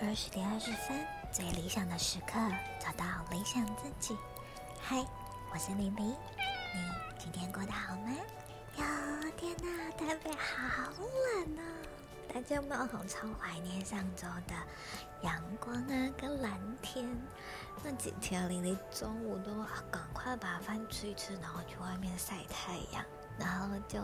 [0.00, 2.38] 二十点二十分，最理想的时刻，
[2.78, 4.16] 找到理想自己。
[4.80, 5.04] 嗨，
[5.52, 6.14] 我是李黎，你
[7.18, 8.14] 今天过得好吗？
[8.76, 8.84] 哟，
[9.36, 11.62] 天哪，台北好冷啊！
[12.32, 14.54] 大家有没有好超怀念上周的
[15.22, 17.04] 阳光啊，跟蓝天？
[17.82, 19.52] 那几天李黎中午都
[19.90, 23.04] 赶快把饭吃一吃，然后去外面晒太阳。
[23.36, 24.00] 然后就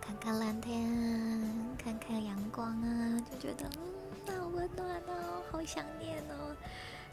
[0.00, 3.68] 看看蓝天，看看阳光啊，就觉得
[4.28, 4.63] 嗯，好温，
[5.66, 6.56] 想念哦。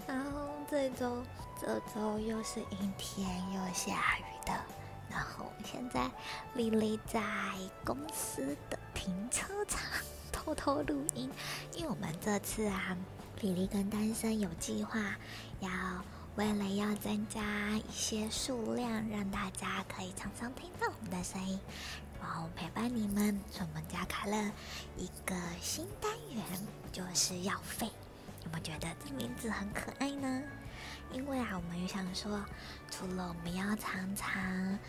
[0.08, 1.24] 然后这周
[1.60, 4.54] 这周又是阴天又下雨的，
[5.10, 6.10] 然后现在
[6.54, 7.22] 李黎在
[7.86, 9.82] 公司的停车场
[10.32, 11.30] 偷偷录音，
[11.74, 12.98] 因为我们这次啊，
[13.42, 15.00] 李黎跟单身有计划
[15.60, 15.70] 要。
[16.38, 17.42] 为了要增加
[17.72, 21.60] 一些数量，让大家可以常常听到我们的声音，
[22.22, 24.52] 然后陪伴你们，所以我们家开了
[24.96, 26.42] 一个新单元，
[26.90, 27.92] 就是要废。
[28.54, 30.42] 我觉得这名字很可爱呢？
[31.12, 32.44] 因为啊，我们也想说，
[32.90, 34.80] 除了我们要常常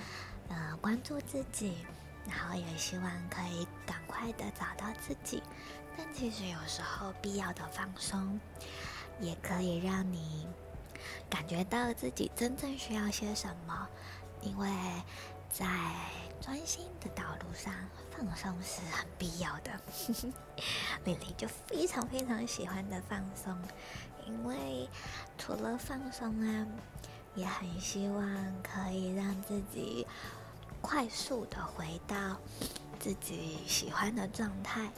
[0.48, 1.78] 呃关注自己，
[2.26, 5.42] 然后也希望可以赶快的找到自己，
[5.96, 8.38] 但其实有时候必要的放松，
[9.20, 10.46] 也可以让你。
[11.28, 13.88] 感觉到自己真正需要些什么，
[14.42, 14.68] 因为
[15.50, 15.66] 在
[16.42, 17.72] 专心的道路上
[18.10, 19.70] 放松是很必要的。
[21.04, 23.56] 李黎就非常非常喜欢的放松，
[24.26, 24.88] 因为
[25.38, 26.66] 除了放松啊，
[27.36, 28.20] 也很希望
[28.60, 30.04] 可以让自己
[30.80, 32.36] 快速的回到
[32.98, 34.90] 自己喜欢的状态，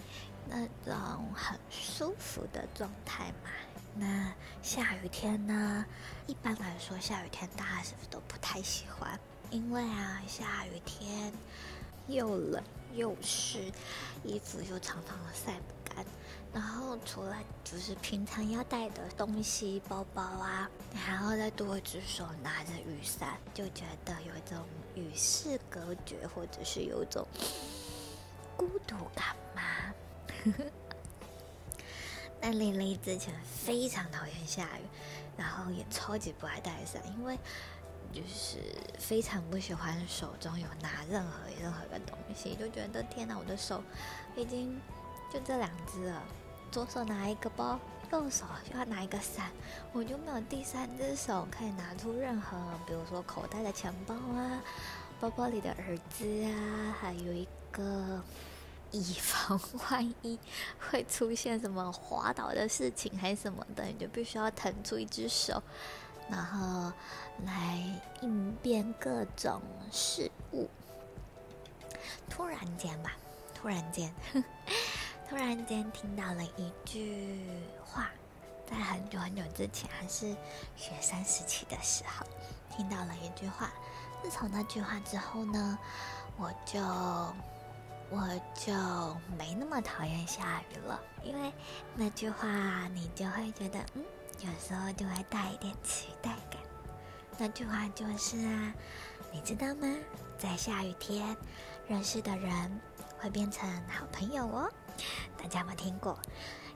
[0.49, 3.51] 那种很舒服的状态嘛。
[3.97, 5.85] 那下雨天呢？
[6.27, 9.21] 一般来说，下雨天大家是不是都不太喜欢？
[9.55, 11.33] 因为啊，下雨天
[12.09, 12.61] 又冷
[12.93, 13.71] 又湿，
[14.25, 16.05] 衣服又常常晒不干。
[16.53, 24.59] 然后除了就是平常要带的东西，包包啊，还要再多一只手拿着雨伞，就觉得有一种
[24.97, 27.25] 与世隔绝，或者是有一种
[28.57, 29.63] 孤独感嘛。
[32.41, 34.83] 但李黎之前非常讨厌下雨，
[35.37, 37.39] 然后也超级不爱带伞，因为
[38.15, 38.59] 就是
[38.99, 43.83] 非常不喜欢手中有拿任何任何的东西，就觉得天哪，我的手
[44.37, 44.81] 已经
[45.33, 46.23] 就这两只了，
[46.71, 47.79] 左手拿一个包，
[48.13, 49.51] 右手就要拿一个伞，
[49.93, 54.63] 我就没有第三只手可以拿出任何，比如说口袋的钱包啊，
[55.21, 58.23] 包包里的耳机啊，还有一个。
[58.97, 59.61] 以 防
[59.91, 60.39] 万一
[60.79, 65.61] 会出现什么滑倒的事情还是什么的，你就必须要腾出一只手，
[66.29, 66.93] 然后
[67.45, 67.83] 来
[68.21, 70.69] 应变各种事物。
[72.29, 73.13] 突然间吧，
[73.55, 74.13] 突然间，
[75.29, 77.41] 突然间听到了一句
[77.85, 78.11] 话，
[78.67, 80.35] 在很久很久之前，还是
[80.77, 82.27] 学生时期的时候，
[82.77, 83.73] 听到了一句话。
[84.23, 85.79] 自从那句话之后呢，
[86.37, 86.81] 我就。
[88.11, 88.21] 我
[88.55, 88.71] 就
[89.37, 91.51] 没那么讨厌下雨了，因为
[91.97, 94.05] 那句话你就会觉得，嗯，
[94.45, 96.61] 有时候就会带一点期待感。
[97.39, 98.75] 那句话就是啊，
[99.33, 99.89] 你知道吗？
[100.39, 101.35] 在下雨天，
[101.89, 102.81] 认识的人
[103.19, 104.71] 会变成好朋友哦。
[105.39, 106.19] 大家有没有听过？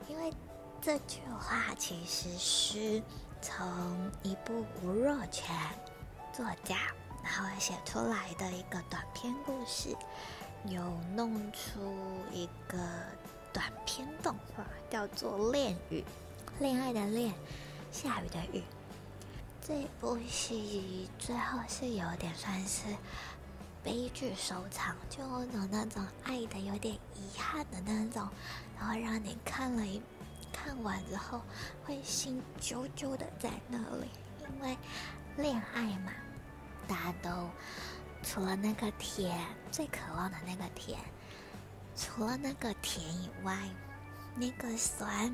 [0.07, 0.33] 因为
[0.81, 3.03] 这句话其实是
[3.39, 5.55] 从一部吴若权
[6.33, 6.75] 作家
[7.23, 9.95] 然后写出来的一个短篇故事。
[10.65, 10.81] 有
[11.15, 11.79] 弄出
[12.33, 12.77] 一个
[13.53, 16.01] 短篇动画，叫做《恋雨》，
[16.59, 17.33] 恋爱的恋，
[17.89, 18.61] 下雨的雨。
[19.61, 22.83] 这部戏最后是有点算是
[23.81, 28.27] 悲剧收场，就有种那种爱的有点遗憾的那种，
[28.77, 30.01] 然后让你看了一
[30.51, 31.41] 看完之后
[31.85, 34.09] 会心揪揪的在那里，
[34.41, 34.77] 因为
[35.37, 36.11] 恋爱嘛，
[36.87, 37.49] 大家都。
[38.21, 39.39] 除了那个甜，
[39.71, 40.99] 最渴望的那个甜，
[41.95, 43.57] 除了那个甜以外，
[44.35, 45.33] 那个酸，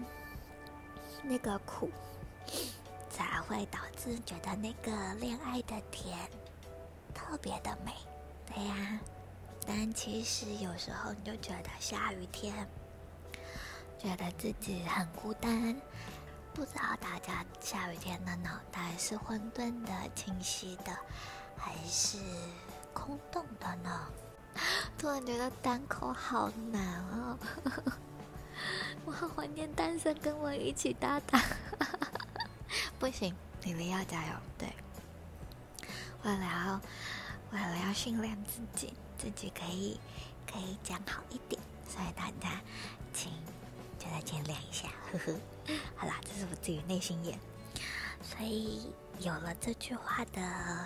[1.28, 1.90] 那个苦，
[3.10, 6.18] 才会导致觉得那个恋爱的甜
[7.14, 7.92] 特别的美，
[8.46, 9.00] 对呀。
[9.68, 12.68] 但其实有时候你就觉得下雨天，
[13.98, 15.76] 觉得自己很孤单。
[16.54, 20.96] 不知道大家下雨天的脑袋是混沌的、清晰的，
[21.58, 22.20] 还是？
[22.94, 24.08] 空洞的呢，
[24.98, 27.38] 突然觉得单口好难哦，
[29.06, 31.42] 我好怀念单身跟我一起搭档，
[33.00, 34.70] 不行，李黎要加油，对，
[36.24, 36.82] 为了要
[37.52, 40.00] 为了要训练自己，自己可以
[40.52, 42.62] 可以讲好一点，所以大家
[43.14, 43.32] 请
[44.00, 45.40] 觉得见谅一下， 呵呵。
[45.96, 47.40] 好啦，这是我自己内心演。
[48.22, 50.42] 所以有了这句话的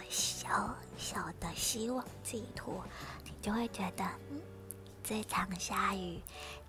[0.09, 2.83] 小小的希望寄托，
[3.23, 4.41] 你就会觉得，嗯，
[5.09, 6.21] 这场下雨，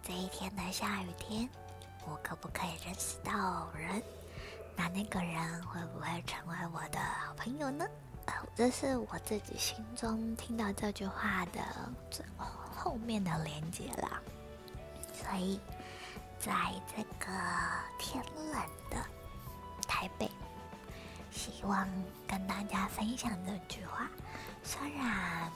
[0.03, 1.47] 这一天的下雨天，
[2.07, 4.03] 我可不可以认识到人？
[4.75, 7.87] 那那个人会不会成为我的好朋友呢？
[8.25, 11.61] 呃，这是我自己心中听到这句话的
[12.11, 12.25] 最
[12.75, 14.23] 后面的连接啦。
[15.13, 15.61] 所以，
[16.39, 16.51] 在
[16.97, 17.31] 这个
[17.99, 18.55] 天冷
[18.89, 18.97] 的
[19.87, 20.31] 台北。
[21.31, 21.87] 希望
[22.27, 24.09] 跟大家分享这句话。
[24.65, 25.53] 虽然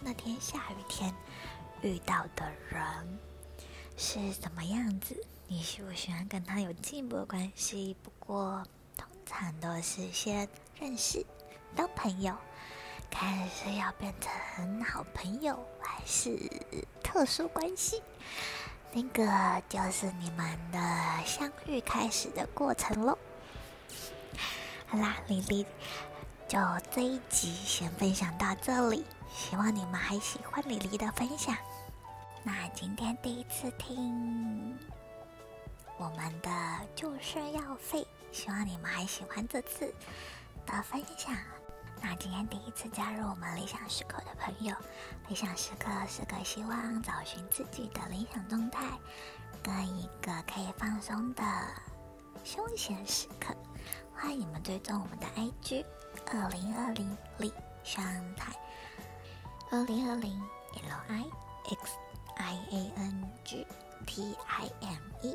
[0.00, 1.12] 那天下雨天
[1.82, 3.18] 遇到的人
[3.96, 5.16] 是什么样子，
[5.46, 7.96] 你喜不喜欢跟他有进一步的关系？
[8.02, 8.64] 不过
[8.96, 10.48] 通常都是先
[10.78, 11.24] 认识
[11.76, 12.34] 当朋友，
[13.10, 16.38] 看是要变成好朋友还是
[17.02, 18.02] 特殊关系，
[18.92, 20.78] 那个就是你们的
[21.24, 23.16] 相遇开始的过程喽。
[24.86, 25.66] 好啦，李黎，
[26.48, 26.58] 就
[26.90, 31.54] 这一集先分享到这里，希望你们还喜欢李黎的分享。
[32.42, 34.74] 那今天第一次听
[35.98, 36.50] 我们的
[36.96, 39.94] 就是要废，希望你们还喜欢这次
[40.64, 41.36] 的分享。
[42.00, 44.74] 那今天第一次加入我们理想时刻的朋友，
[45.28, 48.86] 理想时刻是个希望找寻自己的理想状态，
[49.62, 51.42] 跟一个可以放松的
[52.42, 53.54] 休闲时刻。
[54.14, 55.84] 欢迎你们追踪我们的 IG，
[56.30, 57.50] 二零二零理
[57.82, 58.04] 想
[58.34, 58.52] 台，
[59.70, 60.38] 二零二零
[60.74, 61.24] L I
[61.70, 61.92] X
[62.36, 63.66] I A N G
[64.06, 65.34] T I M E，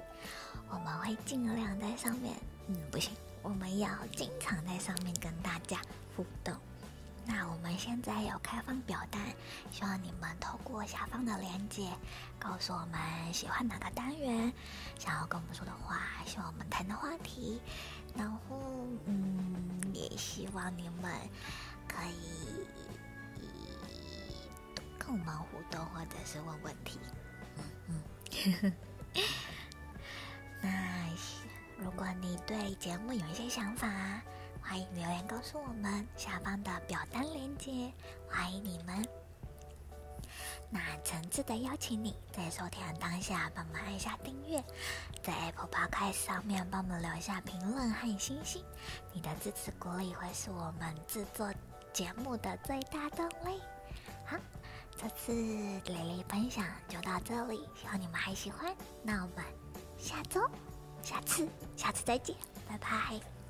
[0.69, 2.35] 我们会尽量在上面，
[2.67, 3.11] 嗯，不行，
[3.41, 5.79] 我们要经常在上面跟大家
[6.15, 6.55] 互动。
[7.25, 9.19] 那我们现在有开放表单，
[9.71, 11.89] 希望你们透过下方的链接，
[12.37, 14.53] 告诉我们喜欢哪个单元，
[14.99, 17.59] 想要跟我们说的话，希望我们谈的话题。
[18.15, 21.11] 然后，嗯，也希望你们
[21.87, 22.65] 可以
[24.97, 26.99] 跟我们互动，或者是问问题。
[27.87, 28.01] 嗯
[28.61, 28.73] 嗯。
[30.61, 31.09] 那
[31.77, 33.89] 如果你对节目有一些想法，
[34.61, 36.07] 欢迎留言告诉我们。
[36.15, 37.91] 下方的表单链接，
[38.29, 39.05] 欢迎你们。
[40.73, 44.59] 那诚挚的邀请你在收听的当下，帮忙按下订阅，
[45.21, 48.65] 在 Apple Podcast 上面帮我们留下评论和星星。
[49.13, 51.53] 你的支持鼓励会是我们制作
[51.93, 53.61] 节目的最大动力。
[54.25, 54.35] 好，
[54.97, 58.75] 这次蕾蕾分享就到这里，希望你们还喜欢。
[59.03, 59.45] 那我们
[59.99, 60.41] 下周、
[61.03, 61.47] 下次、
[61.77, 62.35] 下次再见，
[62.67, 63.42] 拜拜。